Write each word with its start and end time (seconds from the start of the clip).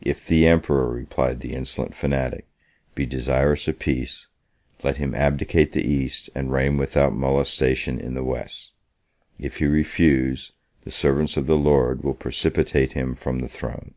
"If 0.00 0.26
the 0.26 0.46
emperor," 0.46 0.88
replied 0.88 1.40
the 1.40 1.52
insolent 1.52 1.94
fanatic, 1.94 2.46
"be 2.94 3.04
desirous 3.04 3.68
of 3.68 3.78
peace, 3.78 4.28
let 4.82 4.96
him 4.96 5.14
abdicate 5.14 5.72
the 5.72 5.82
East, 5.84 6.30
and 6.34 6.50
reign 6.50 6.78
without 6.78 7.12
molestation 7.14 8.00
in 8.00 8.14
the 8.14 8.24
West. 8.24 8.72
If 9.38 9.58
he 9.58 9.66
refuse, 9.66 10.52
the 10.84 10.90
servants 10.90 11.36
of 11.36 11.44
the 11.46 11.58
Lord 11.58 12.02
will 12.02 12.14
precipitate 12.14 12.92
him 12.92 13.14
from 13.14 13.40
the 13.40 13.48
throne." 13.48 13.92